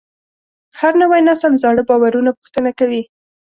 هر 0.79 0.93
نوی 1.01 1.21
نسل 1.29 1.53
زاړه 1.63 1.81
باورونه 1.89 2.31
پوښتنه 2.39 2.71
کوي. 2.79 3.01